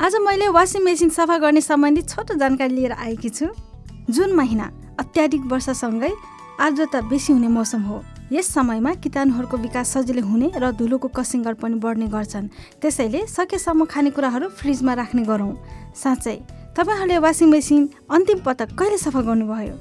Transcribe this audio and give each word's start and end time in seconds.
आज 0.00 0.14
मैले 0.16 0.48
washing 0.48 0.82
machine 0.82 1.08
सफा 1.08 1.36
गर्ने 1.38 1.60
सम्बन्धी 1.60 2.02
छोटो 2.02 2.34
जानकारी 2.34 2.74
लिएर 2.74 2.92
आएकी 2.92 3.28
छु। 3.28 3.46
जुन 4.10 4.32
महिना 4.32 4.70
अत्याधिक 5.00 5.40
वर्षासँगै 5.46 6.10
आर्द्रता 6.60 7.00
बेसी 7.08 7.32
हुने 7.32 7.48
मौसम 7.48 7.82
हो 7.82 8.00
यस 8.32 8.48
समयमा 8.54 8.94
किटाणुहरूको 9.04 9.56
विकास 9.56 9.92
सजिलै 9.92 10.22
हुने 10.22 10.50
र 10.56 10.70
धुलोको 10.72 11.08
कसिङ्गर 11.08 11.54
पनि 11.54 11.74
बढ्ने 11.76 12.06
गर्छन्। 12.08 12.48
त्यसैले 12.80 13.26
सकेसम्म 13.26 13.84
खानेकुराहरू 13.84 14.48
फ्रिजमा 14.58 14.94
राख्ने 14.94 15.22
गरौँ। 15.22 15.52
साँच्चै 15.94 16.36
तपाईँहरूले 16.76 17.18
वासिङ 17.18 17.48
मेसिन 17.50 17.88
अन्तिम 18.10 18.38
पटक 18.40 18.74
कहिले 18.74 18.98
सफा 18.98 19.20
गर्नुभयो? 19.20 19.76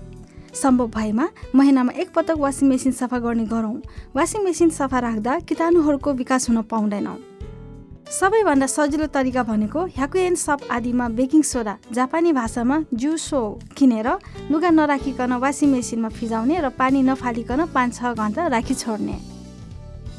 सम्भव 0.53 0.87
भएमा 0.91 1.27
महिनामा 1.55 1.91
एक 1.95 2.13
पटक 2.13 2.37
वासिङ 2.37 2.69
मेसिन 2.69 2.91
सफा 2.91 3.19
गर्ने 3.19 3.45
गरौँ। 3.47 3.75
वासिङ 4.15 4.43
मेसिन 4.43 4.69
सफा 4.69 4.99
राख्दा 4.99 5.39
किटाणुहरूको 5.47 6.13
विकास 6.13 6.49
हुन 6.49 6.61
पाउँदैनौँ। 6.67 7.30
सबैभन्दा 8.11 8.67
सजिलो 8.67 9.05
तरिका 9.07 9.41
भनेको 9.47 9.81
ह्याकुएन 9.87 10.35
सप 10.35 10.59
आदिमा 10.69 11.07
बेकिङ 11.17 11.41
सोडा 11.41 11.75
जापानी 11.95 12.31
भाषामा 12.33 12.77
जुसो 12.93 13.39
किनेर 13.77 14.07
लुगा 14.51 14.69
नराखिकन 14.69 15.33
वासिङ 15.39 15.69
मेसिनमा 15.71 16.09
फिजाउने 16.19 16.59
र 16.59 16.69
पानी 16.75 17.01
नफालिकन 17.07 17.65
पाँच 17.71 17.95
छ 17.95 18.11
घन्टा 18.13 18.47
राखी 18.51 18.75
छोड्ने। 18.75 19.15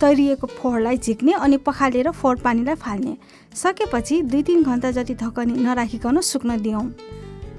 तैरिएको 0.01 0.47
फोहोरलाई 0.49 0.97
झिक्ने 0.99 1.33
अनि 1.37 1.57
पखालेर 1.69 2.11
फोहोर 2.13 2.37
पानीलाई 2.41 2.75
फाल्ने। 2.81 3.17
सकेपछि 3.55 4.23
दुई 4.25 4.43
तिन 4.43 4.63
घन्टा 4.65 4.91
जति 4.91 5.15
ढकनी 5.21 5.53
नराखिकन 5.61 6.21
सुक्न 6.23 6.57
दियौँ 6.63 6.85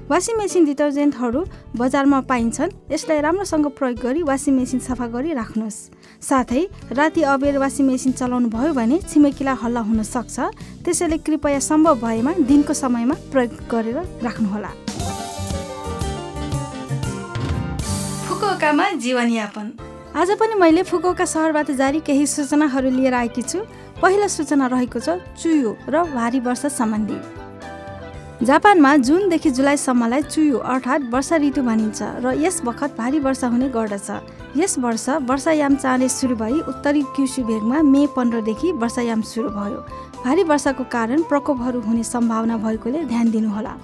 वासिङ 0.04 0.36
मेसिन 0.36 0.64
डिटर्जेन्टहरू 0.64 1.40
बजारमा 1.80 2.20
पाइन्छन्। 2.28 2.92
यसलाई 2.92 3.20
राम्रोसँग 3.24 3.66
प्रयोग 3.72 3.98
गरी 4.04 4.22
वासिङ 4.22 4.54
मेसिन 4.54 4.80
सफा 4.84 5.06
गरी 5.08 5.32
राख्नुहोस्। 5.32 5.78
साथै 6.20 6.62
राति 6.92 7.22
अबेर 7.24 7.56
वासिङ 7.58 7.86
मेसिन 7.86 8.12
चलाउनु 8.12 8.48
भयो 8.52 8.72
भने 8.76 9.00
छिमेकीलाई 9.08 9.56
हल्ला 9.62 9.80
हुन 9.80 10.02
सक्छ। 10.04 10.36
त्यसैले 10.84 11.18
कृपया 11.24 11.58
सम्भव 11.58 11.94
भएमा 12.04 12.32
दिनको 12.44 12.72
समयमा 12.76 13.14
प्रयोग 13.32 13.52
गरेर 13.64 13.98
राख्नुहोला। 14.20 14.70
फुकुओकामा 18.28 18.86
जीवनयापन। 19.00 19.66
आज 20.20 20.30
पनि 20.36 20.54
मैले 20.60 20.82
फुकुओका 20.84 21.24
सहरबाट 21.24 21.70
जारी 21.80 22.00
केही 22.04 22.26
सूचनाहरू 22.28 22.90
लिएर 22.92 23.14
आएकी 23.14 23.42
छु। 23.42 23.58
पहिलो 24.04 24.28
सूचना 24.28 24.66
रहेको 24.68 25.00
छ 25.00 25.08
चुयो 25.40 25.72
र 25.88 26.04
भारी 26.12 26.40
वर्षा 26.44 26.68
सम्बन्धी। 26.68 27.43
जापानमा 28.42 28.96
जुनदेखि 28.96 29.50
जुलाईसम्मलाई 29.50 30.22
चुयो 30.22 30.58
अर्थात् 30.58 31.02
वर्षा 31.12 31.36
ऋतु 31.38 31.62
भनिन्छ 31.62 32.02
र 32.18 32.34
यस 32.34 32.60
बखत 32.66 32.96
भारी 32.98 33.18
वर्षा 33.22 33.48
हुने 33.48 33.68
गर्दछ। 33.70 34.10
यस 34.58 34.78
वर्ष 34.78 35.08
वर्षायाम 35.22 35.74
चाँडै 35.76 36.08
सुरु 36.08 36.36
भई 36.36 36.58
उत्तरी 36.66 37.02
क्युसु 37.14 37.42
भेगमा 37.46 37.82
मे 37.84 38.06
पन्ध्रदेखि 38.10 38.72
वर्षायाम 38.82 39.22
सुरु 39.22 39.48
भयो। 39.48 39.78
भारी 40.24 40.42
वर्षाको 40.50 40.84
कारण 40.90 41.22
प्रकोपहरू 41.30 41.80
हुने 41.80 42.02
सम्भावना 42.04 42.56
भएकोले 42.58 43.04
ध्यान 43.04 43.30
दिनुहोला। 43.30 43.74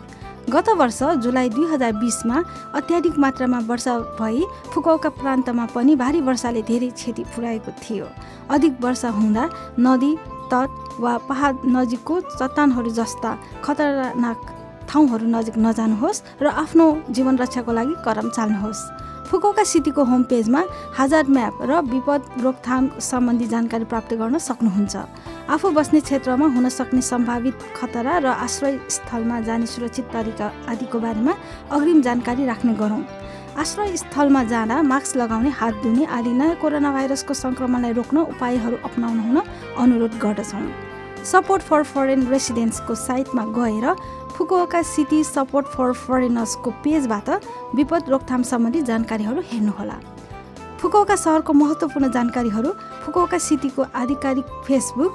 गत 0.50 0.68
वर्ष 0.74 0.98
जुलाई 1.22 1.48
दुई 1.48 1.66
हजार 1.70 1.92
बिसमा 2.02 2.42
अत्याधिक 2.74 3.18
मात्रामा 3.18 3.58
वर्षा 3.70 3.98
भई 4.18 4.44
फुकौका 4.74 5.08
प्रान्तमा 5.14 5.66
पनि 5.74 5.94
भारी 5.94 6.20
वर्षाले 6.26 6.62
धेरै 6.62 6.90
क्षति 6.90 7.22
पुर्याएको 7.30 7.72
थियो। 7.82 8.06
अधिक 8.50 8.80
वर्षा 8.82 9.08
हुँदा 9.14 9.48
नदी 9.78 10.12
तट 10.52 11.00
वा 11.00 11.16
पहाड 11.28 11.54
नजिकको 11.66 12.20
चट्टानहरू 12.30 12.90
जस्ता 12.92 13.30
खतरनाक 13.64 14.38
ठाउँहरू 14.88 15.26
नजिक 15.26 15.56
नजानुहोस् 15.58 16.22
र 16.42 16.46
आफ्नो 16.62 16.86
जीवन 17.10 17.38
रक्षाको 17.38 17.72
लागि 17.72 17.94
कदम 18.06 18.28
चाल्नुहोस्। 18.36 18.82
फुकौका 19.30 19.62
सिटीको 19.62 20.02
होम 20.04 20.22
पेजमा 20.26 20.60
हाजार 20.98 21.24
म्याप 21.30 21.54
र 21.62 21.72
विपद 21.86 22.22
रोकथाम 22.42 22.88
सम्बन्धी 22.98 23.46
जानकारी 23.46 23.84
प्राप्त 23.86 24.14
गर्न 24.18 24.38
सक्नुहुन्छ। 24.42 24.94
आफू 25.54 25.70
बस्ने 25.70 26.00
क्षेत्रमा 26.00 26.46
हुन 26.50 26.68
सक्ने 26.68 27.02
सम्भावित 27.02 27.54
खतरा 27.78 28.18
र 28.18 28.26
आश्रय 28.26 28.78
स्थलमा 28.90 29.40
जाने 29.46 29.66
सुरक्षित 29.66 30.06
तरिका 30.10 30.46
आदिको 30.66 30.98
बारेमा 30.98 31.32
अग्रिम 31.70 32.00
जानकारी 32.02 32.44
राख्ने 32.44 32.74
गरौँ। 32.74 33.02
आश्रय 33.58 33.96
स्थलमा 33.96 34.42
जाँदा 34.44 34.80
मास्क 34.82 35.16
लगाउने 35.16 35.50
हात 35.50 35.74
धुने 35.82 36.04
आदि 36.06 36.32
नयाँ 36.32 36.54
कोरोना 36.56 36.92
भाइरसको 36.92 37.34
सङ्क्रमणलाई 37.34 37.92
रोक्न 37.92 38.18
उपायहरू 38.30 38.76
अप्नाउन 38.84 39.18
हुन 39.20 39.38
अनुरोध 39.76 40.14
गर्दछौँ। 40.22 40.62
सपोर्ट 41.24 41.62
फर 41.62 41.82
फरेन 41.84 42.26
रेसिडेन्ट्सको 42.28 42.94
साइटमा 42.96 43.44
गएर 43.58 43.86
फुकुओका 44.36 44.82
सिटी 44.82 45.22
सपोर्ट 45.24 45.66
फर 45.66 45.92
फरेनर्सको 45.92 46.70
पेजबाट 46.84 47.28
विपद 47.74 48.08
रोकथाम 48.08 48.42
सम्बन्धी 48.42 48.82
जानकारीहरू 48.82 49.40
हेर्नुहोला। 49.50 49.98
फुकुओका 50.80 51.16
सहरको 51.16 51.52
महत्त्वपूर्ण 51.52 52.10
जानकारीहरू 52.12 52.70
फुकुओका 53.04 53.38
सिटीको 53.38 53.82
आधिकारिक 53.94 54.46
फेसबुक 54.66 55.12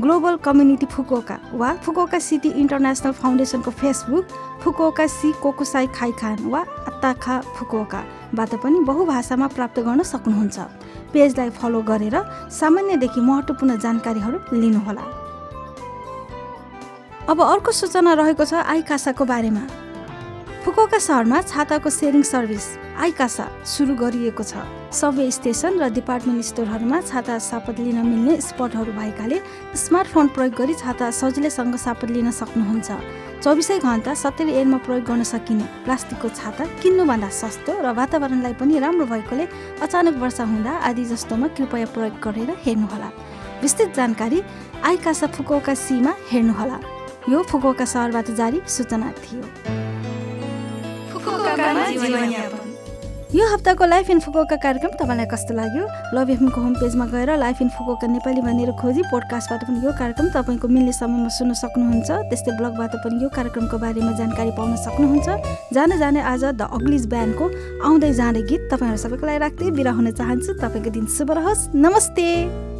ग्लोबल 0.00 0.36
कम्युनिटी 0.44 0.86
फुकुओका 0.86 1.36
वा 1.54 1.72
फुकुओका 1.84 2.18
सिटी 2.18 2.48
इन्टरनेसनल 2.60 3.12
फाउन्डेसनको 3.12 3.70
Facebook 3.72 4.24
Fukuoka 4.62 5.06
shi 5.06 5.30
Kokusai 5.42 5.86
Kaikan 5.94 6.38
वा 6.50 6.60
अत्ताखा 6.90 7.40
फुकुओकाबाट 7.56 8.54
पनि 8.62 8.80
बहुभाषामा 8.90 9.46
प्राप्त 9.54 9.78
गर्न 9.86 10.02
सक्नुहुन्छ। 10.02 10.58
पेजलाई 11.12 11.50
फलो 11.58 11.80
गरेर 11.90 12.16
सामान्यदेखि 12.50 13.20
महत्त्वपूर्ण 13.20 13.78
जानकारीहरू 13.78 14.38
लिनुहोला। 14.60 15.04
अब 17.30 17.40
अर्को 17.42 17.70
सूचना 17.72 18.12
रहेको 18.14 18.44
छ 18.44 18.66
आइकासाको 18.66 19.24
बारेमा। 19.24 19.62
फुकोका 20.64 20.98
सहरमा 20.98 21.40
छाताको 21.42 21.90
सेयरिङ 21.92 22.22
सर्भिस 22.24 22.66
आइकासा 22.96 23.44
सुरु 23.68 23.94
गरिएको 23.94 24.42
छ। 24.42 24.64
सबवे 24.96 25.26
स्टेसन 25.36 25.76
र 25.76 25.88
डिपार्टमेन्ट 25.92 26.40
स्टोरहरूमा 26.40 27.00
छाता 27.04 27.36
सापत 27.38 27.80
लिन 27.84 28.00
मिल्ने 28.00 28.40
स्पटहरू 28.40 28.92
भएकाले 28.96 29.40
स्मार्टफोन 29.76 30.28
प्रयोग 30.32 30.54
गरी 30.56 30.74
छाता 30.80 31.10
सजिलैसँग 31.12 31.76
सापत 31.76 32.10
लिन 32.16 32.30
सक्नुहुन्छ। 32.30 32.88
चौबिसै 33.44 33.78
घन्टा 33.78 34.14
सत्तरी 34.16 34.52
एनमा 34.56 34.78
प्रयोग 34.88 35.04
गर्न 35.04 35.22
सकिने 35.28 35.66
प्लास्टिकको 35.84 36.28
छाता 36.32 36.64
किन्नुभन्दा 36.80 37.28
सस्तो 37.28 37.72
र 37.84 37.92
वातावरणलाई 38.00 38.54
पनि 38.56 38.78
राम्रो 38.80 39.06
भएकोले 39.12 39.44
अचानक 39.84 40.16
वर्षा 40.16 40.44
हुँदा 40.48 40.72
आदि 40.88 41.04
जस्तोमा 41.12 41.46
कृपया 41.60 41.92
प्रयोग 41.92 42.16
गरेर 42.24 42.50
हेर्नुहोला। 42.64 43.10
विस्तृत 43.60 43.92
जानकारी 43.92 44.40
आइकासा 44.80 45.26
फुकोका 45.36 45.74
सीमा 45.76 46.12
हेर्नुहोला। 46.32 46.78
यो 47.28 47.38
फुकुओका 47.52 47.84
सहरबाट 47.84 48.30
जारी 48.32 48.60
सूचना 48.68 49.12
थियो। 49.20 49.44
यो 53.34 53.46
हप्ताको 53.50 53.84
लाइफ 53.84 54.10
इन 54.10 54.18
फुकुओका 54.20 54.56
कार्यक्रम 54.62 54.90
तपाईँलाई 54.94 55.26
कस्तो 55.26 55.54
लाग्यो? 55.54 55.84
लभ 56.14 56.30
एफएमको 56.30 56.60
होम 56.60 56.74
पेजमा 56.74 57.06
गएर 57.10 57.30
लाइफ 57.34 57.62
इन 57.62 57.68
फुकुओका 57.68 58.06
नेपाली 58.06 58.40
भनेर 58.40 58.70
खोजी 58.78 59.02
पोडकास्टबाट 59.10 59.62
पनि 59.66 59.78
यो 59.82 59.90
कार्यक्रम 59.98 60.28
तपाईँको 60.30 60.68
मिल्ने 60.70 60.92
समयमा 60.94 61.28
सुन्न 61.34 61.52
सक्नुहुन्छ। 61.58 62.10
त्यस्तै 62.30 62.52
ब्लगबाट 62.58 62.94
पनि 63.02 63.22
यो 63.22 63.28
कार्यक्रमको 63.34 63.78
बारेमा 63.78 64.12
जानकारी 64.14 64.50
पाउन 64.54 64.76
सक्नुहुन्छ। 64.86 65.28
जान 65.74 65.98
जाने 65.98 66.20
आज 66.22 66.44
द 66.54 66.62
अग्लिज 66.62 67.06
ब्यान्डको 67.10 67.44
आउँदै 67.82 68.12
जाँदै 68.14 68.42
गीत 68.46 68.62
तपाईँहरू 68.70 69.02
सबैको 69.02 69.26
लागि 69.26 69.38
राख्दै 69.42 69.70
बिरा 69.82 69.92
हुन 69.98 70.10
चाहन्छु। 70.14 70.50
तपाईँको 70.62 70.90
दिन 70.94 71.06
शुभ 71.10 71.30
रहोस्। 71.34 71.74
नमस्ते! 71.74 72.73